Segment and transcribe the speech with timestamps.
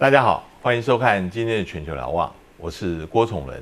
[0.00, 3.60] 大家好，欢迎收看今天的全球瞭望，我是郭崇仁。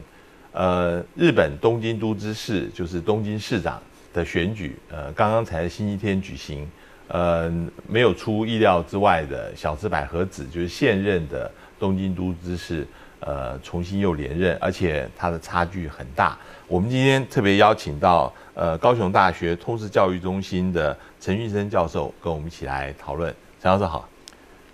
[0.52, 3.80] 呃，日本东京都知事就是东京市长
[4.12, 6.70] 的选举，呃，刚刚才星期天举行，
[7.08, 7.50] 呃，
[7.88, 12.86] 没有出意料之外的，小池百合子就是现任的东京都知事，
[13.20, 16.36] 呃，重新又连任，而且他的差距很大。
[16.68, 23.34] 我们今天特别邀请到呃高雄大学通识教育中心的陈玉生教授，跟我们一起来讨论。
[23.58, 24.06] 陈教授好，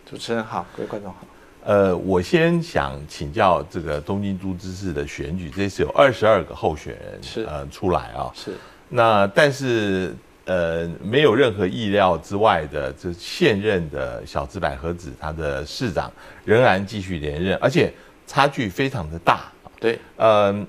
[0.04, 1.18] 主持人好，各位观众好。
[1.64, 7.44] 呃，我先想请教这个东京都知事的选举，这次有二十二个候选人是。
[7.44, 8.52] 呃出来啊，是。
[8.88, 16.12] 那但是呃没有任何意料之外的，这现任的小资百合子他的市长
[16.44, 17.92] 仍然继续连任，而且
[18.26, 19.42] 差距非常的大。
[19.78, 20.66] 对，呃，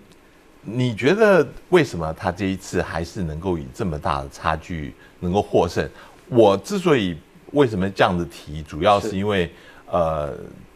[0.61, 5.87] 你觉得为什么他这一次还是能够以这么大的差距能够获胜？
[6.29, 7.17] 我之所以
[7.51, 9.09] 为什么这样子提，主要是。
[9.09, 9.51] 是因为
[9.93, 10.33] 呃。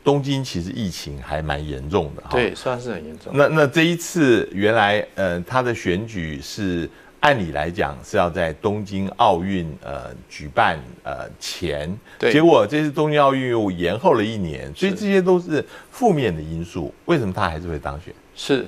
[0.08, 3.30] 东京其实疫情还蛮严重的，哈对，算是很严重。
[3.36, 16.94] 那那这一次原来呃他的选举是按理来讲是要在东京奥运呃举办呃前，对结果这次东京奥运又延后了一年，所以是这些都是负面的因素。
[17.04, 18.14] 为什么他还是会当选？
[18.34, 18.66] 是，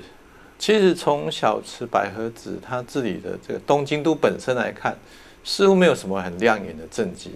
[0.58, 4.94] 其实从小池百合子他治理的这个东京都本身来看，
[5.42, 7.30] 似乎没有什么很亮眼的政绩。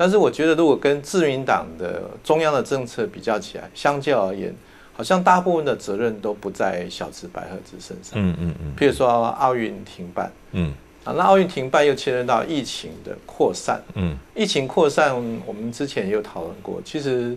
[0.00, 4.54] 但是我觉得，如果跟自民党的中央的政策比较起来，相较而言，
[4.92, 8.12] 好像大部分的责任都不在小池百合子身上。
[8.14, 13.82] 嗯嗯嗯譬如说奥运停办嗯啊，那奥运停办又牵涉到疫情的扩散。
[13.94, 15.12] 嗯疫情扩散，
[15.44, 16.80] 我们之前也有讨论过。
[16.84, 17.36] 其实，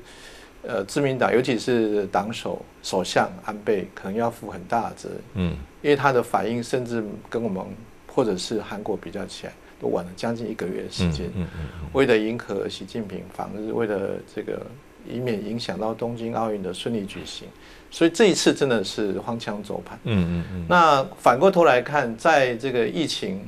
[0.62, 7.66] 呃，自民党尤其是党首首相安倍，可能要负很大的责任，嗯因为他的反应甚至跟我们
[8.14, 11.25] 或者是韩国比较起来，都晚了将近一个月的时间。
[11.35, 14.61] 嗯嗯为了迎合习近平访日，为了这个
[15.09, 17.47] 以免影响到东京奥运的顺利举行，
[17.89, 19.99] 所以这一次真的是荒腔走板。
[20.03, 23.41] 嗯嗯嗯那反过头来看，在这个疫情，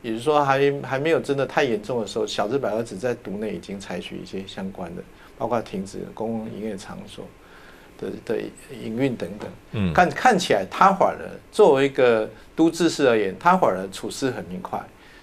[0.00, 5.02] 也就是说还还没有真的太严重的时候，小日百合子在独内已经采取一些相关的，
[5.36, 7.26] 包括停止公共营业场所
[7.98, 8.42] 的的
[8.82, 9.50] 营运等等。
[9.72, 14.80] 嗯看看起来他反而作为一个都知事而言，他反而处事很明快，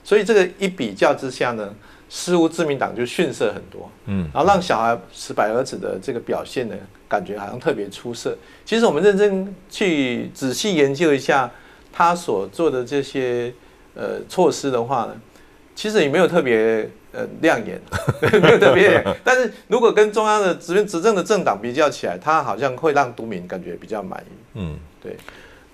[0.09, 1.72] 所以这个一比较之下呢，
[2.09, 3.88] 似乎自民党就逊色很多。
[4.08, 6.75] 嗯然后让小孩石百合子的这个表现呢，
[7.08, 8.36] 感觉好像特别出色。
[8.66, 11.52] 其实我们认真去仔细研究一下
[11.94, 13.53] 他所做的这些
[13.94, 15.16] 呃措施的话呢，
[15.75, 17.80] 其实也没有特别呃亮眼，
[18.42, 19.06] 没有特别。
[19.24, 24.34] 但是如果跟中央的执执政的政党比较起来，他好像会让都民感觉比较满意。
[24.56, 24.80] 嗯。
[25.03, 25.16] 对，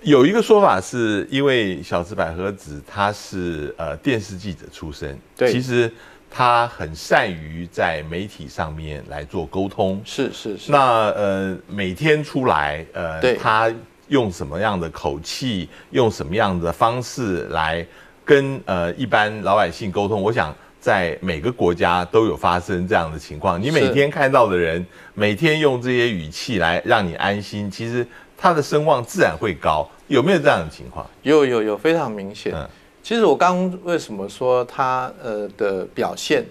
[0.06, 5.92] 有一个说法是因为小池百合子她是呃电视记者出身，对其实
[6.30, 10.00] 她很善于在媒体上面来做沟通。
[10.06, 13.74] 是是是，那呃每天出来，呃对她
[14.08, 17.84] 用什么样的口气，用什么样的方式来
[18.24, 20.22] 跟呃一般老百姓沟通？
[20.22, 20.56] 我想。
[20.80, 24.86] 在每个国家都有发生这样的情况，你每天看到的人，
[25.16, 28.06] 每天用这些语气来让你安心，其实
[28.38, 29.90] 他的声望自然会高。
[30.08, 31.06] 有没有这样的情况？
[31.24, 32.54] 有有有非常明显。
[32.54, 32.68] 嗯
[33.06, 36.44] 其实我刚刚为什么说他呃的表现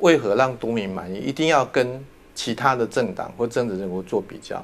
[0.00, 2.04] 为何让都民满意，一定要跟
[2.34, 4.60] 其他的政党或政治人物做比较，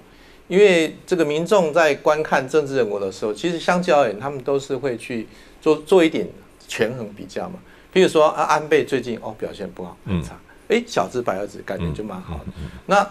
[0.48, 5.28] 因为这个民众在观看政治人物的时候，其实相较而言，他们都是会去
[5.60, 6.26] 做做一点
[6.66, 7.60] 权衡比较嘛。
[7.94, 12.46] 譬如说啊，安倍最近哦表现不好，很差，哎、小资白儿子感觉就蛮好的。
[12.86, 13.08] 那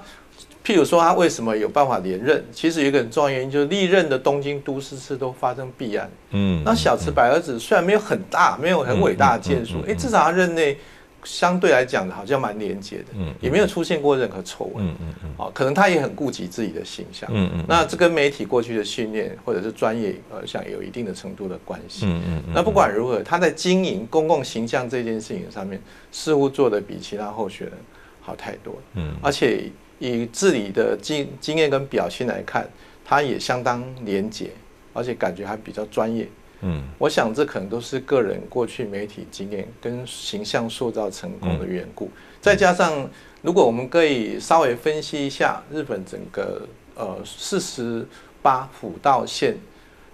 [0.68, 2.44] 譬如说他为什么有办法连任？
[2.52, 6.12] 其实有一个很重要原因，就是历任的东京都市市都发生弊案。
[6.32, 10.78] 嗯那小池百合子虽然没有很大，没有很伟大的建树，哎，至少他任内
[11.24, 14.86] 相对来讲好像蛮廉洁的，嗯也没有出现过任何丑闻。
[14.86, 17.30] 嗯嗯嗯哦，可能他也很顾及自己的形象。
[17.32, 22.06] 嗯嗯那这跟媒体过去的训练或者是专业，呃，想有一定的程度的关系。
[22.06, 25.82] 嗯嗯那不管如何，他在经营公共形象这件事情上面，
[26.12, 27.78] 似乎做的比其他候选人
[28.20, 28.76] 好太多。
[28.96, 32.70] 嗯而且以治理的经经验跟表现来看，
[33.04, 34.52] 他也相当廉洁，
[34.94, 36.28] 而且感觉还比较专业。
[36.62, 42.10] 嗯我想这可能都是个人过去媒体经验跟形象塑造成功的缘故，
[42.42, 43.10] 再加上
[43.42, 48.06] 如果我们可以稍微分析一下日本整个呃四十
[48.42, 49.58] 八府道县，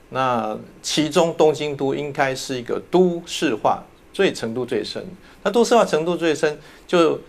[0.09, 5.06] 那其中东京都应该是一个都市化最程度最深，
[5.44, 6.57] 那都市化程度最深
[6.88, 7.19] 就。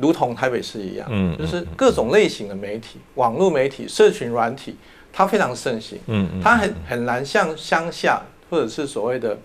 [0.00, 4.76] 如同台北市一样，嗯就是各种类型的媒体、网络媒体、社群软体，
[5.12, 5.98] 它非常盛行。
[6.06, 9.36] 嗯嗯它很很难像乡下或者是所谓的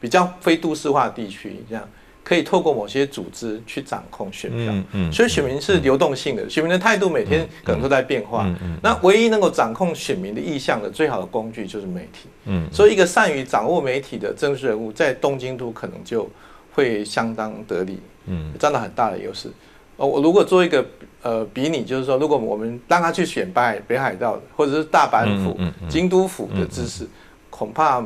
[0.00, 1.88] 比较非都市化地区这样
[2.24, 4.72] 可以透过某些组织去掌控选票。
[4.72, 8.44] 嗯嗯所以选民是流动性的，选民的态度每天可能都在变化。
[8.62, 12.28] 嗯那唯一能够掌控选民的意向的最好的工具就是媒体。
[12.46, 16.28] 嗯所以一个善于掌握媒体的政治人物，在东京都可能就
[16.74, 19.48] 会相当得力，嗯占到很大的优势。
[19.96, 20.84] 哦，我如果做一个
[21.22, 27.06] 呃比拟，就是说，如果我们让他去选北海北海道或者是大阪府、嗯嗯嗯京都府的知识，
[27.50, 28.04] 恐怕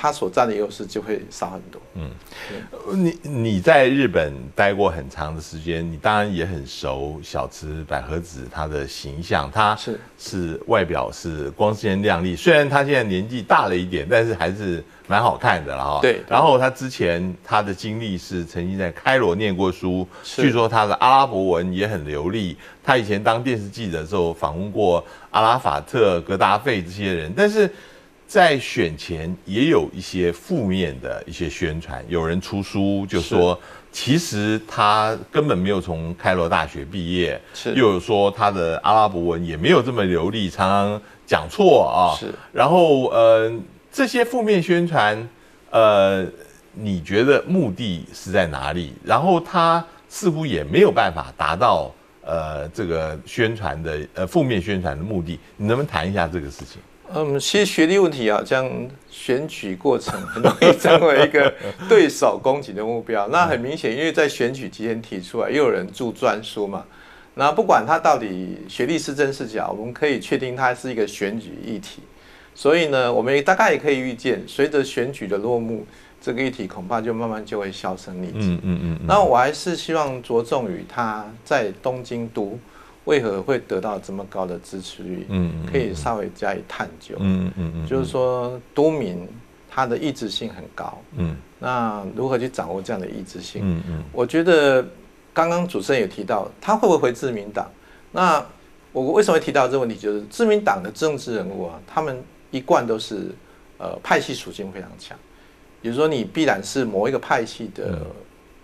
[0.00, 1.82] 他所占的优势就会少很多。
[1.94, 2.08] 嗯
[2.92, 15.98] 你你在日本待过很长的时间，你当然也很熟小池百合子她的形象，她是是外表是光鲜亮丽，虽然她现在年纪大了一点，但是还是蛮好看的了哈。
[16.00, 22.56] 对然后她之前她的经历是曾经在开罗念过书，是据说她的阿拉伯文也很流利。
[22.84, 27.68] 她以前当电视记者的时候访问过阿拉法特、格达费这些人，但是。
[28.28, 33.58] 在选前也有一些负面的一些宣传，有人出书就说，
[33.90, 42.12] 其实他根本没有从开罗大学毕业，是又有说他的阿拉伯文也没有这么流利，常常讲错啊。
[42.20, 43.50] 是然后呃，
[43.90, 45.26] 这些负面宣传，
[45.70, 46.26] 呃，
[46.74, 48.92] 你觉得目的是在哪里？
[49.02, 51.90] 然后他似乎也没有办法达到
[52.20, 56.78] 呃这个宣传的呃负面宣传的目的，你能不能谈一下这个事情？
[57.14, 58.70] 嗯，其实学历问题啊，这样
[59.10, 61.52] 选举过程很容易成为一个
[61.88, 63.26] 对手攻击的目标。
[63.28, 66.84] 那很明显，因为在选举期间提出来，又有人著专书嘛。
[67.34, 72.02] 那不管他到底学历是真是假，我们可以确定他是一个选举议题。
[72.54, 75.86] 所以呢，我们也大概也可以预见，随着选举的落幕，
[76.20, 78.48] 这个议题恐怕就慢慢就会销声匿迹。
[78.48, 82.58] 嗯嗯嗯那我还是希望着重于他在东京都
[83.08, 87.16] 为何会得到这么高的支持率，嗯嗯可以稍微加以探究。
[87.18, 89.26] 嗯嗯嗯，就是说，都民
[89.70, 93.62] 他的意志性很高，嗯那如何去掌握这样的意志性？
[93.64, 94.86] 嗯嗯我觉得
[95.32, 97.66] 刚刚主持人也提到，他会不会回自民党？
[98.12, 98.44] 那
[98.92, 99.96] 我为什么会提到这个问题？
[99.96, 103.30] 就是自民党的政治人物啊，他们一贯都是
[103.78, 105.16] 呃派系属性非常强，
[105.80, 108.06] 比如说你必然是某一个派系的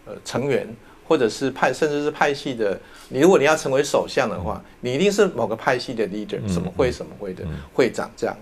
[0.05, 0.69] 呃成员，
[1.07, 2.79] 或者是派甚至是派系的，
[3.09, 8.37] 你如果你要成为首相的话，你一定是某个派系的 leader，什么会什么会的会长这样。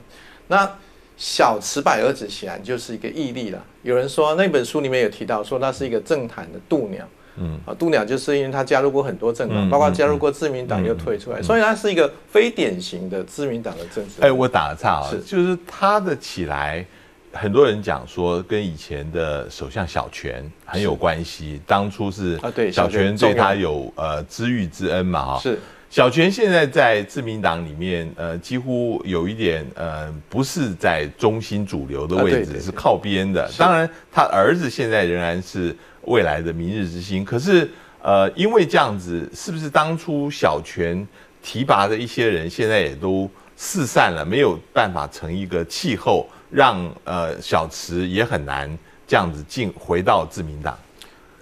[0.49, 0.71] 那
[1.17, 3.63] 小池百合子显然就是一个毅力了。
[3.83, 7.07] 有人说那本书里面有提到说他是一个政坛的度鸟，
[7.37, 14.33] 嗯啊，渡鸟就是因为他加入过很多政党，嗯包括加入过自民党又退出来，所以他是一个非典型的自民党的政治哎。
[14.33, 16.85] 我打个岔啊是，就是他的起来，
[17.33, 21.61] 很多人讲说跟以前的首相小泉很有关系。
[21.67, 25.41] 当初是啊对小小泉泉对他有呃知遇之恩嘛哈。
[25.41, 25.59] 是
[25.91, 33.47] 小泉现在在自民党里面，呃，几乎有一点呃，不是在中心主流的位置，啊对对对是靠边的。
[33.53, 35.77] 是当然，他儿子现在仍然是
[36.07, 37.23] 未来的明日之星。
[37.23, 37.71] 可是，
[38.01, 41.07] 呃，因为这样子，是不是当初小泉
[41.43, 50.77] 提拔的一些人，现在也都四散了，没有办法成一个气候，让呃小池也很难这样子进回到自民党。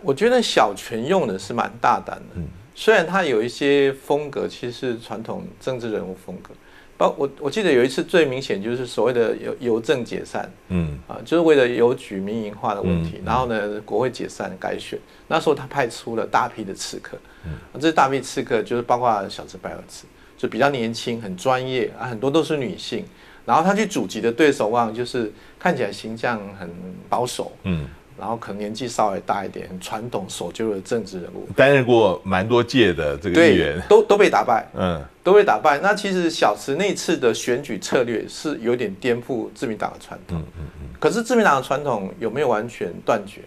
[0.03, 2.47] 我觉得小泉用的是蛮大胆的，嗯。
[2.75, 6.55] 虽然他有一些风格其实是传统政治人物风格，
[6.97, 10.99] 包我我记得有一次最明显就是所谓的邮邮政解散嗯。
[11.07, 14.99] 啊，就是为了邮局民营化的问题，嗯然后呢国会解散改选，
[15.29, 17.53] 那时候他派出了大批的刺客，嗯。
[17.73, 20.07] 啊这大批刺客就是包括小池百合子，
[20.39, 23.05] 就比较年轻很专业啊，很多都是女性，
[23.51, 26.71] 然后他去阻击的对手往往就是看起来形象很
[27.09, 27.85] 保守，嗯，
[28.17, 33.83] 然后可能年纪稍微大一点，很传统守旧的政治人物，担任过蛮多届的这个议员。
[33.89, 35.81] 都都被打败，嗯都被打败。
[35.81, 43.41] 那其实小池那次的选举策略是有点颠覆自民党的传统，嗯嗯嗯可是自民党的传统有没有完全断绝？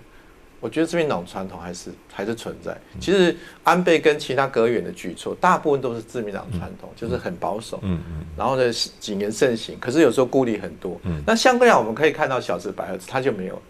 [0.63, 2.71] 我觉得自民党的传统还是还是存在。
[2.95, 8.63] 嗯其实安倍跟其他阁员的举措，大部分都是自民党传统，就是很保守，嗯嗯然后呢
[8.99, 10.97] 谨言慎行，可是有时候顾虑很多。
[11.03, 13.61] 嗯那相对来，我们可以看到小池百合子他就没有，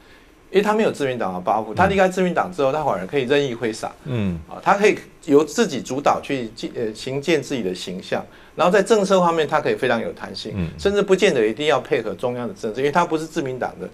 [0.51, 3.91] 因为他没有自民党的包袱，他离开自民党之后，他反而可以任意挥洒。
[4.05, 4.95] 嗯啊，他可以
[5.25, 8.23] 由自己主导去建呃形建自己的形象，
[8.55, 13.89] 然后在政策方面，他可以非常有弹性，嗯甚至不见得一定要配合中央的政策，因为他不是自民党的，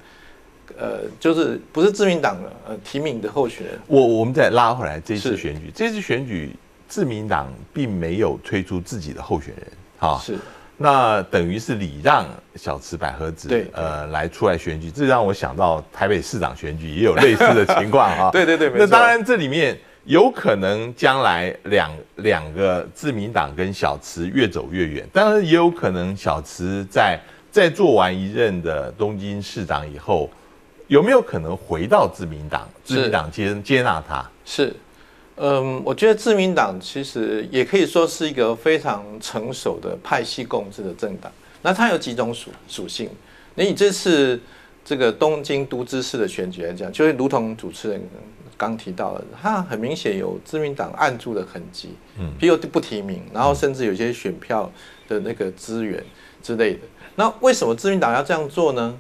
[0.78, 3.80] 呃，就是不是自民党的呃提名的候选人。
[3.88, 6.52] 我我们再拉回来这次选举，这次选举
[6.88, 10.38] 自民党并没有推出自己的候选人，哈，是
[10.78, 18.30] 那等于是礼让小池百合子对呃来出来选举，这让我想到台北市长选举也有类似的情况哈。
[18.34, 27.20] 对对对，那当然这里面有可能将来两两个自民党跟小池越走越远，当然也有可能小池在
[27.52, 30.30] 在做完一任的东京市长以后。
[30.90, 32.68] 有没有可能回到自民党？
[32.84, 34.28] 自民党接接纳他？
[34.44, 34.76] 是，
[35.36, 41.32] 嗯，我觉得自民党其实也可以说是一个非常成熟的派系共治的政党。
[41.62, 43.08] 那它有几种属属性？
[43.54, 44.42] 那以这次
[44.84, 48.02] 这个东京都知事的选举来讲，就是如同主持人
[48.58, 54.72] 刚提到的，它很明显有自民党按住的痕迹，嗯，比如不提名，然后甚至有些选票
[55.08, 56.04] 的那个资源
[56.42, 56.80] 之类的。
[57.16, 58.98] 那为什么自民党要这样做呢？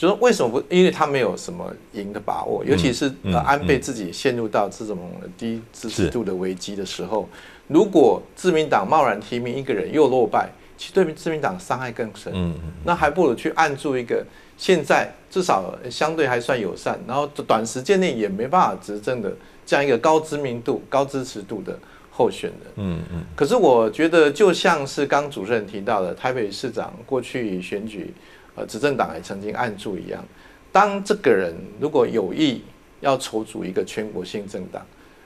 [0.00, 0.74] 就是为什么不？
[0.74, 3.12] 因为他没有什么赢的把握，尤其是
[3.44, 4.96] 安倍自己陷入到这种
[5.36, 7.28] 低支持度的危机的时候，
[7.68, 12.32] 如果自民党贸然提名一个人又落败，其实对自民党伤害更深。
[12.34, 14.24] 嗯嗯那还不如去按住一个
[14.56, 19.30] 现在至少相对还算友善，然后短时间内也没办法执政的
[19.66, 21.78] 这样一个高知名度、高支持度的
[22.10, 22.72] 候选人。
[22.76, 28.14] 嗯嗯可是我觉得，就像是刚主持人提到的，台北市长过去选举，
[28.60, 30.22] 呃，执政党也曾经按住一样。
[30.70, 32.62] 当这个人如果有意
[33.00, 34.84] 要筹组一个全国性政党，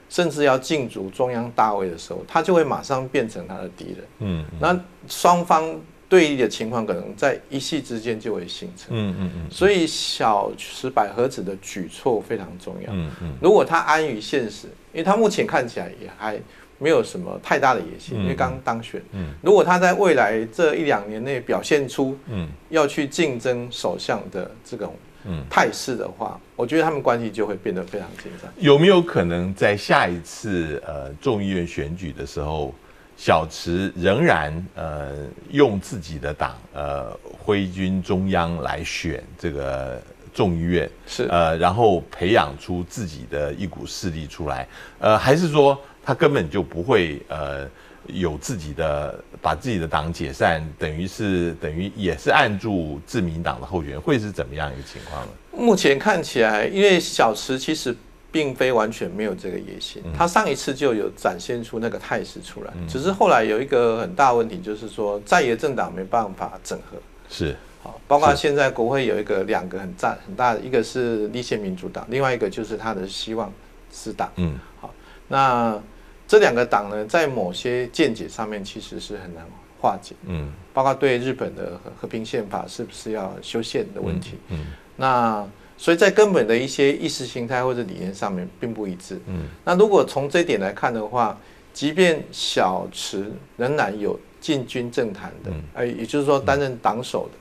[0.09, 3.97] 甚至要竞逐中央大位的时候，他就会马上变成他的敌人。
[4.19, 8.87] 嗯那双方对立的情况，可能在一夕之间就会形成。
[8.91, 12.93] 嗯嗯嗯所以小池百合子的举措非常重要。
[12.93, 16.39] 嗯嗯如果他安于现实，因为他目前看起来也还
[16.77, 19.01] 没有什么太大的野心，嗯因为刚当选。
[19.13, 24.95] 嗯如果他在未来这一两年内表现出嗯要去竞争首相的这种
[25.27, 28.51] 嗯，态势的话，我觉得他们关系就会变得非常紧张。
[28.57, 32.71] 有没有可能在下一次呃众议院选举的时候，
[33.17, 39.99] 小池仍然呃用自己的党呃挥军中央来选这个
[40.31, 40.87] 众议院？
[41.07, 44.67] 是呃，然后培养出自己的一股势力出来，
[44.99, 47.67] 呃，还是说他根本就不会呃
[48.07, 55.31] 有自己的把自己的党解散，等于是等于也是按住自民党的候选人，会是怎么样一个情况呢？
[55.51, 57.95] 目前看起来，因为小池其实
[58.31, 66.97] 并非完全没有这个野心，他上一次就有展现出那个态势出来，只是后来有一个很大问题，就是说在野政党没办法整合。
[67.27, 73.51] 是，好，包括现在国会有一个两个很大很大的，一个是立宪民主党，另外一个就是他的希望
[73.89, 74.29] 私党。
[74.35, 74.93] 嗯好
[75.27, 75.81] 那
[76.27, 79.45] 这两个党呢，在某些见解上面其实是很难
[79.79, 80.51] 化解，嗯。
[80.73, 84.37] 包括对日本的和和平宪法是不是要修宪的问题。
[84.49, 84.65] 嗯
[84.97, 89.19] 那所以在根本的一些意识形态或者理念上面并不一致。
[89.27, 89.47] 嗯。
[89.63, 91.37] 那如果从这一点来看的话，
[91.73, 97.37] 即便小池仍然有进军政坛的嗯，呃，也就是说担任党首的，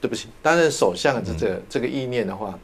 [0.00, 2.58] 对不起，担任首相的这这个这个意念的话，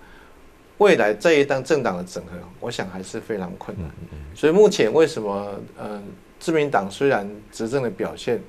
[0.81, 3.91] 未来这一档政党的整合，我想还是非常困难。
[4.35, 6.03] 所以目前为什么呃，
[6.39, 8.41] 自民党虽然执政的表现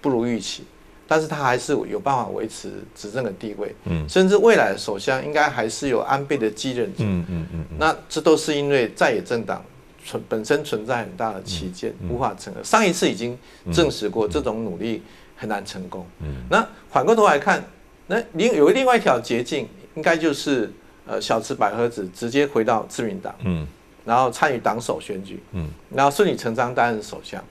[0.00, 0.64] 不如预期，
[1.06, 7.04] 但是他还是有办法维持执政的地位，嗯甚至未来的首相应该还是有安倍的继任者。
[7.04, 9.62] 嗯嗯嗯嗯，那这都是因为在野政党
[10.02, 12.62] 存本身存在很大的歧见，无法整合。
[12.64, 13.38] 上一次已经
[13.70, 15.02] 证实过，这种努力
[15.36, 16.06] 很难成功。
[16.22, 17.62] 嗯那反过头来看，
[18.06, 20.72] 那另有另外一条捷径，应该就是
[21.10, 23.66] 呃小池百合子直接回到自民党，嗯
[24.04, 27.42] 然后参与党首选举，嗯然后顺理成章担任首相。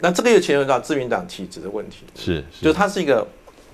[0.00, 2.04] 那这个又牵涉到自民党体制的问题。
[2.16, 3.26] 是就是它是一个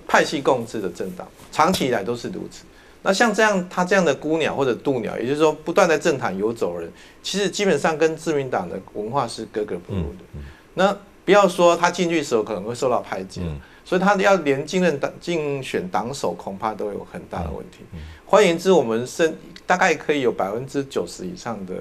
[0.07, 2.65] 派系共治的政党，长期以来都是如此。
[3.03, 6.93] 那像这样他这样的孤鸟或者渡鸟，也就是说不断在政坛游走的人，
[7.23, 10.41] 其实基本上跟自民党的文化是格格不入的。
[10.75, 17.79] 那不要说他进去的时候可能会受到排挤，嗯所以他要连竞任党竞选党首，恐怕都有很大的问题。
[18.25, 19.33] 换言之，我们甚
[19.65, 21.75] 大概可以有百分之九十以上的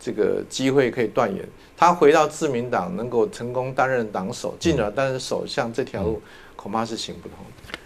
[0.00, 6.20] 这个机会可以断言，他回到自民党能够成功担任党首，进而担任首相这条路，
[6.56, 7.78] 恐怕是行不通的。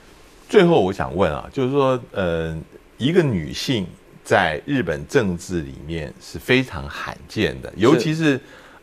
[0.48, 2.58] 最后我想问啊，就是说，呃，
[2.96, 3.86] 一个女性
[4.24, 8.40] 在日本政治里面是非常罕见的，尤其是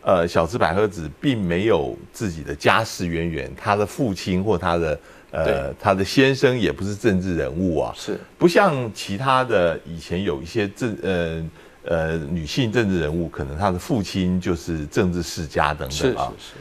[0.08, 5.00] 呃，小池百合子并没有自己的家世渊源，她的父亲或她的
[5.32, 11.44] 呃对她的先生也不是政治人物啊，是不像其他的以前有一些政呃
[11.86, 16.32] 呃女性政治人物，可能她的父亲就是政治世家等等啊。
[16.38, 16.54] 是是，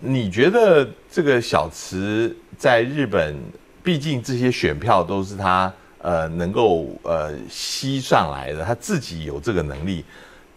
[0.00, 3.36] 你觉得这个小池在日本，
[3.80, 10.04] 毕竟这些选票都是他呃能够呃吸上来的，他自己有这个能力，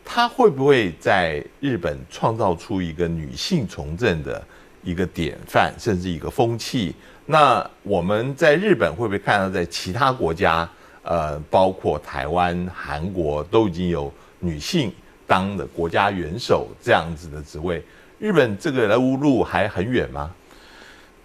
[0.05, 4.41] 他会不会在日本创造出一个女性从政的
[4.83, 6.95] 一个典范，甚至一个风气？
[7.25, 10.69] 那我们在日本会不会看到，在其他国家，
[11.01, 14.93] 呃，包括台湾、韩国，都已经有女性
[15.25, 17.83] 当的国家元首这样子的职位？
[18.19, 20.31] 日本这个路路还很远吗？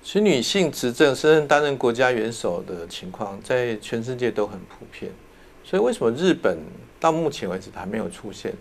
[0.03, 5.13] 其实女性执政甚至担任国家元首的情况，在全世界都很普遍。
[5.63, 6.59] 所以为什么日本
[6.99, 8.55] 到目前为止还没有出现？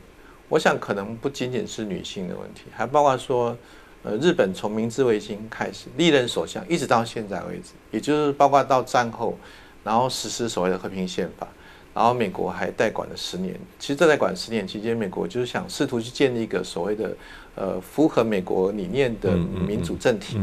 [0.50, 3.56] 我想可能不仅仅是女性的问题，还包括说，
[4.03, 9.38] 呃，日本从明治维新开始历任首相一直到现在为止，也就是包括到战后，
[9.84, 11.48] 然后实施所谓的和平宪法。
[11.91, 17.18] 然后美国还代管了十年，其实，这代管十年期间，美国就是想试图去建立一个所谓的
[17.56, 20.39] 呃符合美国理念的民主政体。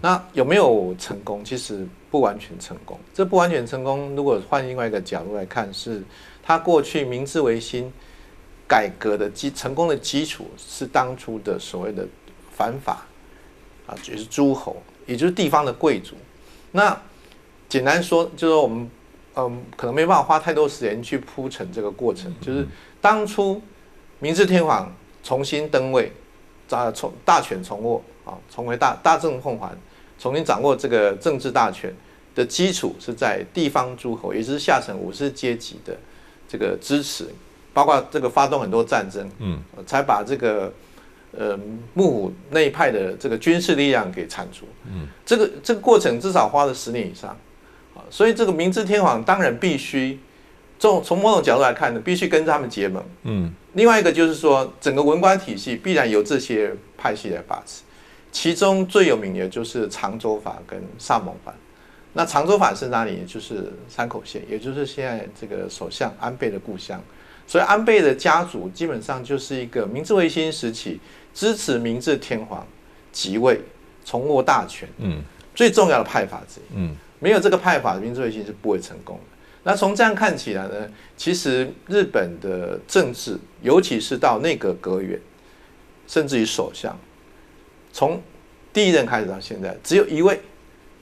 [0.00, 1.44] 那有没有成功？
[1.44, 2.98] 其实不完全成功。
[3.12, 6.02] 这不完全成功，如果换另外一个角度来看，是
[6.42, 7.92] 他过去明治维新
[8.68, 12.06] 改革的基成功的基础是当初的所谓的
[12.56, 13.06] 反法
[13.86, 16.14] 啊，就是诸侯，也就是地方的贵族。
[16.72, 17.00] 那
[17.68, 18.90] 简单说，就是我们。
[19.36, 22.32] 嗯，可能没办法花太多时间去铺陈这个过程。
[22.40, 22.64] 就是
[23.00, 23.60] 当初
[24.20, 24.94] 明治天皇
[25.24, 26.12] 重新登位，
[26.70, 29.76] 啊，从大权重握啊，重回大大政奉还，
[30.20, 31.92] 重新掌握这个政治大权
[32.32, 35.98] 的基础是在地方诸侯，也就是下层武士阶级的
[36.48, 37.26] 这个支持，
[37.74, 40.72] 包括这个发动很多战争，嗯，才把这个
[41.36, 41.58] 呃
[41.92, 44.66] 幕府那一派的这个军事力量给铲除。
[44.86, 47.36] 嗯，这个这个过程至少花了十年以上。
[48.10, 50.20] 所以这个明治天皇当然必须，
[50.78, 53.02] 从从某种角度来看呢，必须跟他们结盟。
[53.22, 57.82] 嗯，另外一个就是说，整个文官体系必然由这些派系来把持，
[58.30, 61.54] 其中最有名的就是长州法跟萨蒙法。
[62.12, 63.24] 那长州法是哪里？
[63.26, 67.02] 就是山口县，也就是现在这个首相安倍的故乡。
[67.46, 71.00] 所以安倍的家族基本上就是一个明治维新时期
[71.32, 72.66] 支持明治天皇
[73.12, 73.60] 即位、
[74.04, 75.22] 重握大权，嗯，
[75.54, 76.96] 最重要的派法之一，嗯。
[77.20, 79.38] 没有这个派法，明治维新是不会成功的。
[79.62, 85.18] 那从这样看起来呢，其实日本的政治，尤其是到内阁阁员，
[86.06, 86.94] 甚至于首相，
[87.94, 88.20] 从
[88.74, 90.38] 第一任开始到现在，只有一位，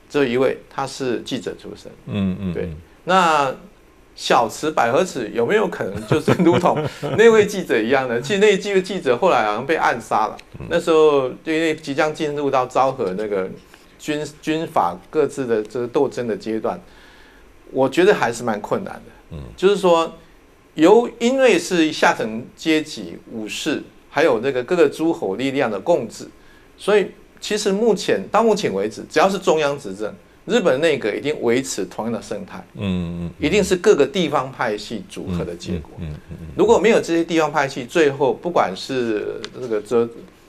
[0.08, 1.90] 只有一位，他是记者出身。
[2.06, 2.70] 嗯嗯，对。
[3.02, 3.52] 那
[4.14, 6.82] 小池百合子有没有可能就是如同
[7.18, 8.20] 那位记者一样的？
[8.20, 10.36] 其实那几位记者后来好像被暗杀了。
[10.68, 13.48] 那时候因为即将进入到昭和那个。
[14.04, 16.76] 军军阀各自的这个斗争的阶段，
[17.70, 19.12] 我觉得还是蛮困难的。
[19.30, 20.12] 嗯，就是说，
[20.74, 26.26] 由因为是下层阶级武士，还有那个各个诸侯力量的共治，
[26.76, 30.12] 所以其实目前到目前为止，只要是中央执政，
[30.44, 32.64] 日本内阁一定维持同样的生态。
[32.74, 35.90] 嗯嗯，一定是各个地方派系组合的结果。
[35.98, 40.08] 嗯嗯嗯，如果没有这些地方派系，最后不管是这个这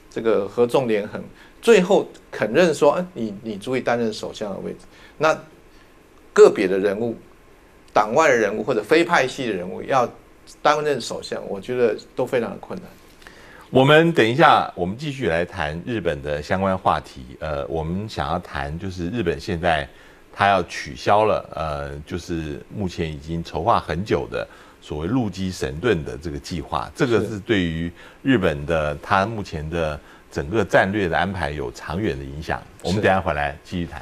[0.09, 1.21] 这个合纵连横。
[1.61, 4.79] 最后肯认说，你你足以担任首相的位置。
[5.17, 5.33] 那
[6.33, 7.15] 个别的人物、
[7.93, 10.05] 党外的人物或者非派系的人物要
[10.61, 12.89] 担任首相，我觉得都非常的困难。
[13.73, 17.25] 我们等一下，我们继续来谈日本的相关话题。
[17.39, 19.89] 呃，我们想要谈就是日本现在
[20.31, 24.47] 他要取消了，呃，就是目前已经筹划很久的
[24.79, 26.87] 所谓陆基神盾的这个计划。
[26.93, 29.99] 这个是对于日本的他目前的。
[30.33, 34.01] 整个战略的安排有长远的影响，我们等下回来继续谈。